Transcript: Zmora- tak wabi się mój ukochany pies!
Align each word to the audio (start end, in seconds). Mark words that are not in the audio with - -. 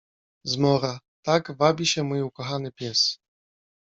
Zmora- 0.43 0.99
tak 1.25 1.49
wabi 1.59 1.85
się 1.85 2.03
mój 2.03 2.21
ukochany 2.21 2.71
pies! 2.71 3.19